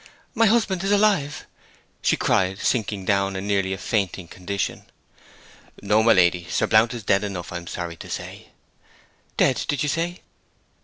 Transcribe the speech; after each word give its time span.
My 0.33 0.47
husband 0.47 0.83
is 0.83 0.91
alive,' 0.91 1.45
she 2.01 2.15
cried, 2.17 2.57
sinking 2.57 3.05
down 3.05 3.35
in 3.35 3.45
nearly 3.45 3.71
a 3.71 3.77
fainting 3.77 4.27
condition. 4.27 4.85
'No, 5.79 6.01
my 6.01 6.11
lady. 6.13 6.47
Sir 6.49 6.65
Blount 6.65 6.95
is 6.95 7.03
dead 7.03 7.23
enough, 7.23 7.51
I 7.53 7.57
am 7.57 7.67
sorry 7.67 7.97
to 7.97 8.09
say.' 8.09 8.47
'Dead, 9.37 9.63
did 9.67 9.83
you 9.83 9.89
say?' 9.89 10.21